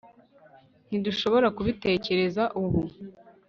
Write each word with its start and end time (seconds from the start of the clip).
ntidushobora 0.87 1.47
kubitekereza 1.57 2.43
ubu 2.61 2.81